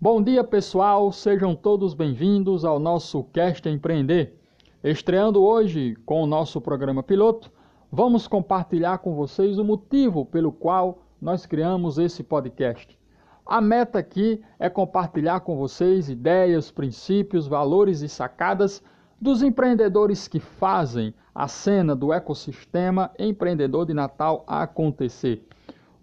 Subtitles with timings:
[0.00, 1.12] Bom dia, pessoal.
[1.12, 4.36] Sejam todos bem-vindos ao nosso Cast Empreender.
[4.82, 7.52] Estreando hoje com o nosso programa piloto,
[7.90, 12.98] vamos compartilhar com vocês o motivo pelo qual nós criamos esse podcast.
[13.46, 18.82] A meta aqui é compartilhar com vocês ideias, princípios, valores e sacadas
[19.22, 25.46] dos empreendedores que fazem a cena do ecossistema empreendedor de Natal acontecer.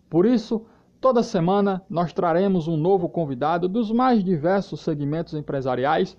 [0.09, 0.65] Por isso,
[1.01, 6.17] Toda semana nós traremos um novo convidado dos mais diversos segmentos empresariais,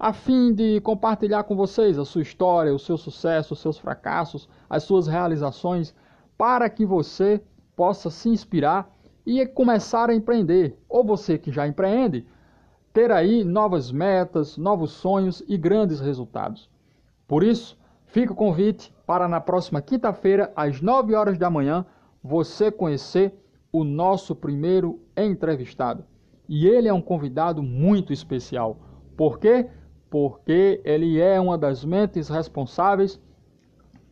[0.00, 4.48] a fim de compartilhar com vocês a sua história, o seu sucesso, os seus fracassos,
[4.68, 5.94] as suas realizações,
[6.36, 7.40] para que você
[7.76, 8.90] possa se inspirar
[9.24, 10.76] e começar a empreender.
[10.88, 12.26] Ou você que já empreende,
[12.96, 16.66] ter aí novas metas, novos sonhos e grandes resultados.
[17.28, 21.84] Por isso, fica o convite para na próxima quinta-feira, às 9 horas da manhã,
[22.24, 23.34] você conhecer
[23.70, 26.06] o nosso primeiro entrevistado.
[26.48, 28.78] E ele é um convidado muito especial.
[29.14, 29.68] Por quê?
[30.08, 33.20] Porque ele é uma das mentes responsáveis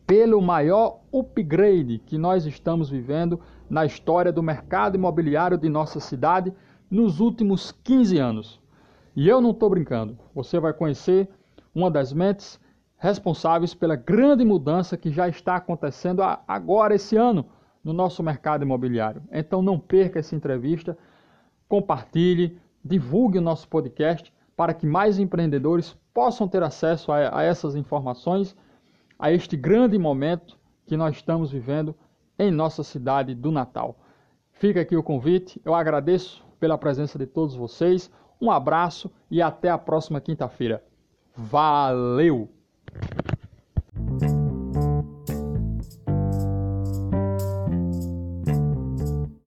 [0.05, 6.53] pelo maior upgrade que nós estamos vivendo na história do mercado imobiliário de nossa cidade
[6.87, 8.64] nos últimos 15 anos.
[9.15, 11.29] E eu não estou brincando, você vai conhecer
[11.73, 12.59] uma das mentes
[12.97, 17.45] responsáveis pela grande mudança que já está acontecendo agora esse ano
[17.83, 19.21] no nosso mercado imobiliário.
[19.31, 20.97] Então não perca essa entrevista,
[21.67, 28.55] compartilhe, divulgue o nosso podcast para que mais empreendedores possam ter acesso a, essas informações,
[29.19, 31.95] a este grande momento que nós estamos vivendo
[32.39, 33.97] em nossa cidade do Natal.
[34.51, 38.09] Fica aqui o convite, eu agradeço pela presença de todos vocês,
[38.41, 40.83] um abraço e até a próxima quinta-feira.
[41.35, 42.49] Valeu!